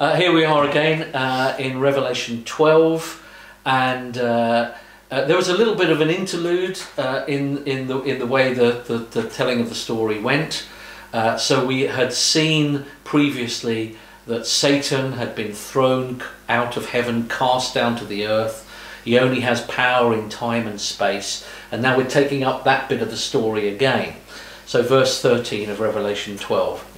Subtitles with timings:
[0.00, 3.22] Uh, here we are again uh, in Revelation 12,
[3.66, 4.72] and uh,
[5.10, 8.26] uh, there was a little bit of an interlude uh, in in the in the
[8.26, 10.66] way the, the, the telling of the story went.
[11.12, 17.74] Uh, so we had seen previously that Satan had been thrown out of heaven, cast
[17.74, 18.66] down to the earth.
[19.04, 23.02] He only has power in time and space, and now we're taking up that bit
[23.02, 24.14] of the story again.
[24.64, 26.88] So verse 13 of Revelation 12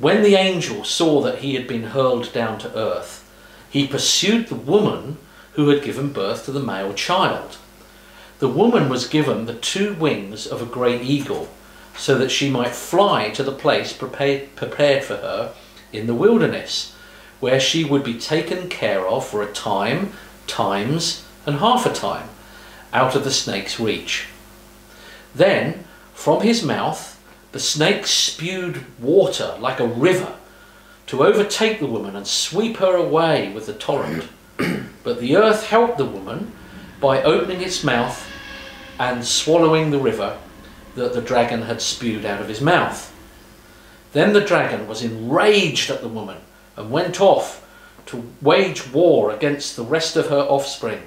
[0.00, 3.28] when the angel saw that he had been hurled down to earth,
[3.70, 5.16] he pursued the woman
[5.52, 7.56] who had given birth to the male child.
[8.38, 11.48] The woman was given the two wings of a great eagle,
[11.96, 15.54] so that she might fly to the place prepared, for her
[15.92, 16.94] in the wilderness,
[17.40, 20.12] where she would be taken care of for a time,
[20.46, 22.28] times, and half a time,
[22.92, 24.28] out of the snake's reach.
[25.34, 27.15] Then, from his mouth,
[27.56, 30.34] the snake spewed water like a river
[31.06, 34.28] to overtake the woman and sweep her away with the torrent.
[35.02, 36.52] but the earth helped the woman
[37.00, 38.28] by opening its mouth
[38.98, 40.36] and swallowing the river
[40.96, 43.10] that the dragon had spewed out of his mouth.
[44.12, 46.42] Then the dragon was enraged at the woman
[46.76, 47.66] and went off
[48.04, 51.00] to wage war against the rest of her offspring,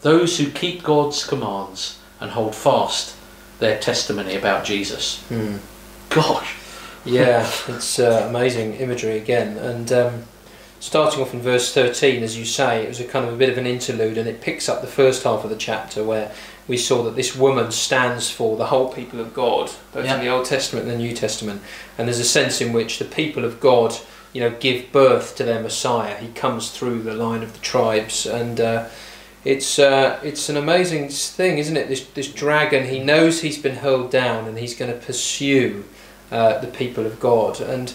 [0.00, 3.14] those who keep God's commands and hold fast
[3.60, 5.22] their testimony about Jesus.
[5.28, 5.56] Hmm.
[6.08, 6.56] Gosh.
[7.04, 9.56] Yeah, it's uh, amazing imagery again.
[9.56, 10.22] And um,
[10.80, 13.48] starting off in verse 13, as you say, it was a kind of a bit
[13.48, 16.32] of an interlude and it picks up the first half of the chapter where
[16.68, 20.16] we saw that this woman stands for the whole people of God, both Yeah.
[20.16, 21.62] in the Old Testament and the New Testament.
[21.98, 23.96] And there's a sense in which the people of God,
[24.32, 26.16] you know, give birth to their Messiah.
[26.16, 28.60] He comes through the line of the tribes and.
[28.60, 28.88] Uh,
[29.44, 31.88] it's uh, it's an amazing thing, isn't it?
[31.88, 35.84] This this dragon, he knows he's been hurled down, and he's going to pursue
[36.30, 37.60] uh, the people of God.
[37.60, 37.94] And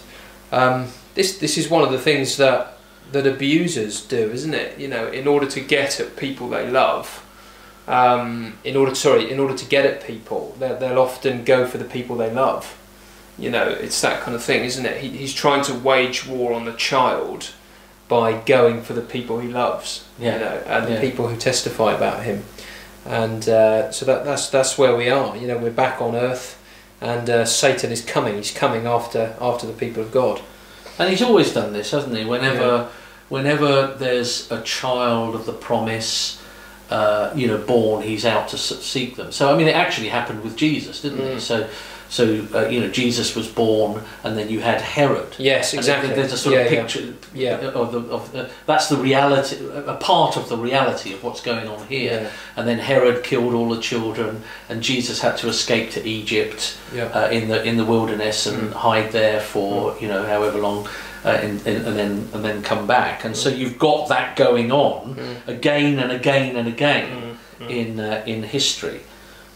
[0.51, 2.77] um, this this is one of the things that
[3.11, 4.79] that abusers do, isn't it?
[4.79, 7.23] You know, in order to get at people they love,
[7.87, 11.85] um, in order sorry, in order to get at people, they'll, often go for the
[11.85, 12.77] people they love.
[13.37, 15.01] You know, it's that kind of thing, isn't it?
[15.01, 17.51] He, he's trying to wage war on the child
[18.07, 20.33] by going for the people he loves, Yeah.
[20.33, 20.95] you know, and Yeah.
[20.95, 22.43] the people who testify about him.
[23.05, 25.35] And uh, so that, that's that's where we are.
[25.37, 26.57] You know, we're back on earth,
[27.01, 28.35] and uh, Satan is coming.
[28.35, 30.41] He's coming after after the people of God.
[30.97, 32.23] And he's always done this, hasn't he?
[32.25, 32.85] Whenever, Yeah.
[33.29, 36.41] whenever there's a child of the promise,
[36.89, 39.31] uh, you know, born, he's out to seek them.
[39.31, 41.37] So I mean, it actually happened with Jesus, didn't it?
[41.37, 41.41] Mm.
[41.41, 41.67] So,
[42.15, 45.31] so uh, you know, Jesus was born, and then you had Herod.
[45.37, 46.09] Yes, exactly.
[46.17, 47.55] There's a sort yeah, of picture Yeah.
[47.81, 49.55] of the of the, that's the reality,
[49.95, 52.17] a part of the reality of what's going on here.
[52.21, 52.29] Yeah.
[52.57, 54.31] And then Herod killed all the children,
[54.69, 57.09] and Jesus had to escape to Egypt Yeah.
[57.17, 58.73] uh, in the in the wilderness and Mm.
[58.87, 60.87] hide there for you know however long,
[61.25, 63.25] uh, in, in, and then and then come back.
[63.25, 65.47] And so you've got that going on Mm.
[65.55, 67.07] again and again and again
[67.59, 67.69] Mm, mm.
[67.79, 68.99] in uh, in history,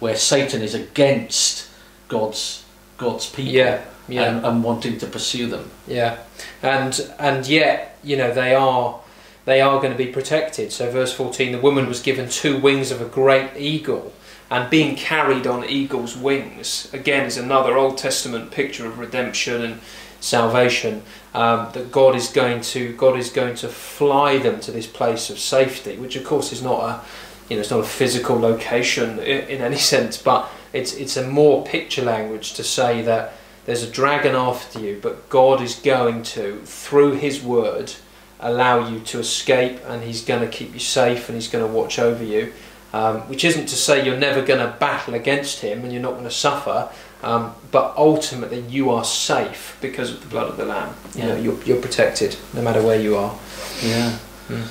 [0.02, 1.69] where Satan is against
[2.10, 2.66] God's
[2.98, 4.24] God's people Yeah, yeah.
[4.24, 5.72] and, and wanting to pursue them.
[5.88, 6.18] Yeah,
[6.62, 9.00] and and yet you know they are
[9.46, 10.74] they are going to be protected.
[10.74, 14.12] So verse fourteen, the woman was given two wings of a great eagle,
[14.52, 19.80] and being carried on eagle's wings again is another Old Testament picture of redemption and
[20.20, 21.04] salvation.
[21.34, 25.30] Um, that God is going to God is going to fly them to this place
[25.30, 27.02] of safety, which of course is not a
[27.50, 31.28] you know it's not a physical location in, in any sense, but it's it's a
[31.28, 33.34] more picture language to say that
[33.66, 37.94] there's a dragon after you, but God is going to, through His word,
[38.40, 41.72] allow you to escape and He's going to keep you safe and He's going to
[41.72, 42.54] watch over you.
[42.92, 46.14] Um, which isn't to say you're never going to battle against Him and you're not
[46.14, 46.90] going to suffer,
[47.22, 50.96] um, but ultimately you are safe because of the blood of the Lamb.
[51.14, 53.38] You know, you're you're protected no matter where you are.
[53.84, 54.18] Yeah.
[54.48, 54.68] Mm.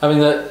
[0.00, 0.50] I mean, the,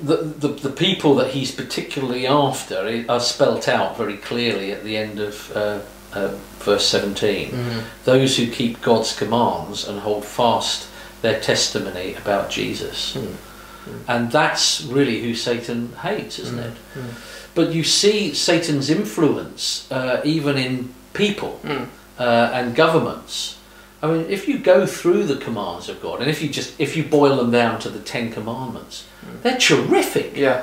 [0.00, 4.96] the, the, the people that he's particularly after are spelt out very clearly at the
[4.96, 5.80] end of uh,
[6.12, 6.28] uh,
[6.60, 7.52] verse 17.
[8.04, 10.88] Those who keep God's commands and hold fast
[11.22, 13.16] their testimony about Jesus.
[13.16, 13.36] Mm.
[14.06, 16.66] And that's really who Satan hates, isn't Mm.
[16.72, 16.76] it?
[17.54, 21.88] But you see Satan's influence uh, even in people Mm.
[22.18, 23.57] uh, and governments.
[24.02, 26.96] I mean, if you go through the commands of God, and if you just if
[26.96, 29.42] you boil them down to the Ten Commandments, Mm.
[29.42, 30.62] they're terrific, Yeah,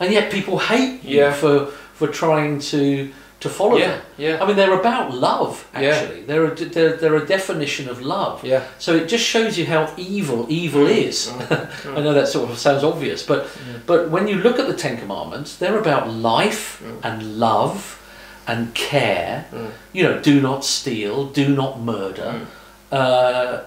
[0.00, 1.32] and yet people hate you Yeah.
[1.32, 3.10] for for trying to
[3.40, 4.00] to follow yeah, them.
[4.16, 5.66] yeah, I mean, they're about love.
[5.74, 5.90] Yeah.
[5.90, 8.42] Actually, they're, a, they're they're a definition of love.
[8.42, 8.62] yeah.
[8.78, 11.30] So it just shows you how evil evil is.
[11.96, 13.80] I know that sort of sounds obvious, but Mm.
[13.86, 16.98] but when you look at the Ten Commandments, they're about life Mm.
[17.06, 17.98] and love
[18.46, 19.46] and care.
[19.52, 19.70] Mm.
[19.92, 22.46] You know, do not steal, do not murder, Mm.
[22.92, 22.96] uh,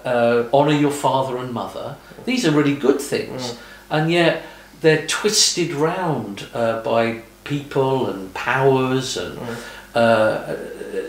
[0.08, 1.96] uh, honour your father and mother.
[2.24, 3.56] These are really good things, Mm.
[3.90, 4.42] and yet
[4.80, 9.56] they're twisted round uh, by people and powers and Mm.
[9.94, 10.38] uh,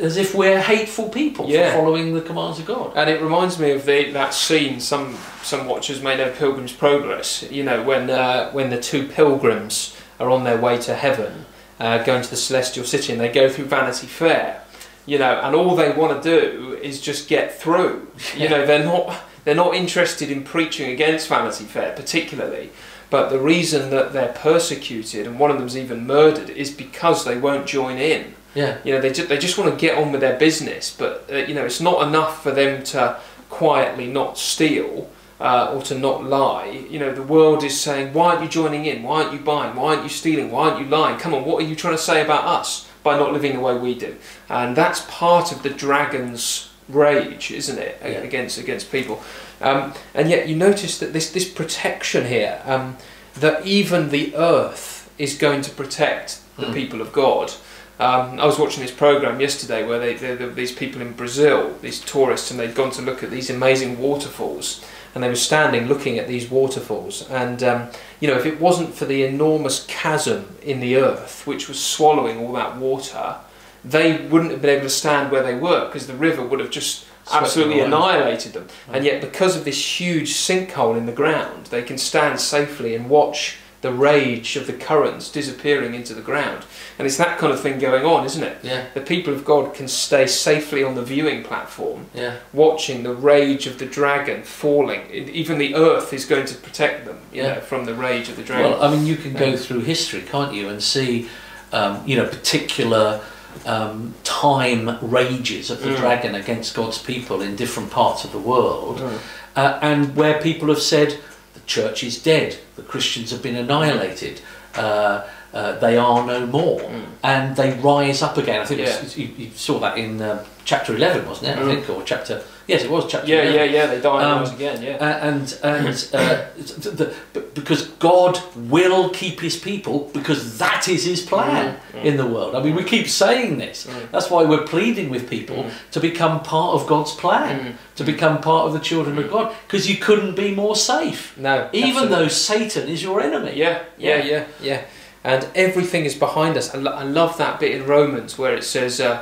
[0.02, 1.72] as if we're hateful people Yeah.
[1.72, 2.92] for following the commands of God.
[2.96, 4.80] And it reminds me of the, that scene.
[4.80, 7.44] Some some watchers may know Pilgrim's Progress.
[7.50, 11.46] You know when uh, when the two pilgrims are on their way to heaven,
[11.82, 14.62] uh, going to the celestial city, and they go through Vanity Fair.
[15.08, 18.08] You know, and all they want to do is just get through.
[18.38, 22.70] You know, they're not they're not interested in preaching against Vanity Fair particularly.
[23.10, 27.38] But the reason that they're persecuted and one of them's even murdered is because they
[27.38, 28.36] won't join in.
[28.54, 31.30] Yeah, You know, they just, they just want to get on with their business, but
[31.32, 33.20] uh, you know, it's not enough for them to
[33.50, 35.10] quietly not steal
[35.42, 36.86] uh, or to not lie.
[36.90, 39.04] You know, the world is saying, "Why aren't you joining in?
[39.04, 39.76] Why aren't you buying?
[39.76, 40.52] Why aren't you stealing?
[40.52, 41.18] Why aren't you lying?
[41.20, 43.76] Come on, what are you trying to say about us by not living the way
[43.76, 44.16] we do?"
[44.50, 48.10] And that's part of the dragon's rage, isn't it, Yeah.
[48.30, 49.22] against against people?
[49.62, 52.98] Um, and yet, you notice that this this protection here, um,
[53.40, 56.74] that even the earth is going to protect the Mm.
[56.74, 57.52] people of God.
[58.00, 61.12] Um, I was watching this program yesterday where they, they, there were these people in
[61.12, 64.82] Brazil, these tourists, and they'd gone to look at these amazing waterfalls,
[65.14, 67.30] and they were standing looking at these waterfalls.
[67.30, 71.68] And um, you know, if it wasn't for the enormous chasm in the earth which
[71.68, 73.38] was swallowing all that water,
[73.84, 76.70] they wouldn't have been able to stand where they were because the river would have
[76.70, 78.68] just Swept absolutely them annihilated them.
[78.92, 83.10] And yet, because of this huge sinkhole in the ground, they can stand safely and
[83.10, 86.64] watch the rage of the currents disappearing into the ground.
[87.00, 88.60] And it's that kind of thing going on, isn't it?
[88.62, 92.36] yeah, The people of God can stay safely on the viewing platform, yeah.
[92.54, 95.10] watching the rage of the dragon falling.
[95.12, 97.56] Even the earth is going to protect them, you Yeah.
[97.56, 98.72] know, from the rage of the dragon.
[98.72, 101.28] Well, I mean, you can go through history, can't you, and see,
[101.74, 103.22] um, you know, particular
[103.66, 105.98] um, time rages of the Mm.
[105.98, 109.18] dragon against God's people in different parts of the world, Mm.
[109.58, 111.18] uh, and where people have said
[111.54, 114.42] the church is dead, the Christians have been annihilated.
[114.76, 115.22] Uh,
[115.54, 117.04] uh, they are no more, Mm.
[117.24, 118.62] and they rise up again.
[118.62, 119.02] I think Yeah.
[119.16, 121.58] you, you saw that in uh, chapter eleven, wasn't it?
[121.58, 121.74] I Mm.
[121.74, 123.28] think, or chapter yes, it was chapter.
[123.28, 123.56] Yeah, 11.
[123.56, 123.86] yeah, yeah.
[123.88, 124.82] They die and Um, again.
[124.82, 125.28] Yeah.
[125.30, 131.04] And and uh, th- th- b- because God will keep His people because that is
[131.06, 132.06] His plan Mm, mm.
[132.06, 132.56] in the world.
[132.56, 133.88] I mean, we keep saying this.
[133.88, 134.12] Mm.
[134.12, 135.72] That's why we're pleading with people Mm.
[135.92, 139.90] to become part of God's plan, to become part of the children of God, because
[139.90, 141.68] you couldn't be more safe, No.
[141.74, 142.16] even absolutely.
[142.16, 143.54] though Satan is your enemy.
[143.56, 144.26] Yeah, yeah, Yeah.
[144.32, 144.80] yeah, yeah.
[145.24, 146.74] And everything is behind us.
[146.74, 149.20] I, lo- I love that bit in Romans where it says, uh,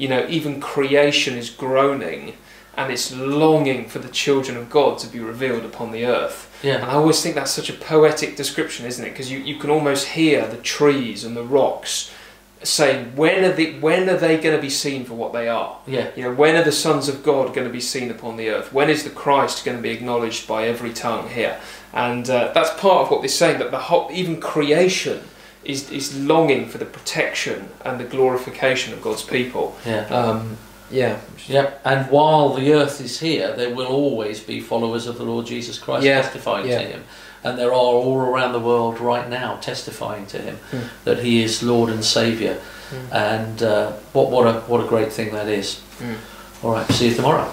[0.00, 2.34] you know, even creation is groaning
[2.74, 6.50] and it's longing for the children of God to be revealed upon the earth.
[6.62, 9.10] And Yeah, I always think that's such a poetic description, isn't it?
[9.10, 12.10] Because you, you can almost hear the trees and the rocks
[12.62, 15.78] saying, when are, the, when are they going to be seen for what they are?
[15.86, 18.48] yeah, You know, when are the sons of God going to be seen upon the
[18.48, 18.72] earth?
[18.72, 21.58] When is the Christ going to be acknowledged by every tongue here?
[21.92, 25.22] And uh, that's part of what they're saying that the whole, even creation
[25.64, 29.76] is is longing for the protection and the glorification of God's people.
[29.86, 30.06] yeah.
[30.08, 30.56] Um,
[30.92, 35.22] yeah, Yeah, and while the earth is here, there will always be followers of the
[35.24, 36.78] Lord Jesus Christ Yeah, testifying yeah.
[36.82, 37.02] to Him,
[37.44, 37.72] and there are
[38.02, 40.82] all around the world right now testifying to Him Mm.
[41.04, 42.56] that He is Lord and Saviour,
[42.90, 43.12] Mm.
[43.14, 45.80] and uh, what what a what a great thing that is.
[46.00, 46.16] Mm.
[46.64, 47.52] All right, see you tomorrow.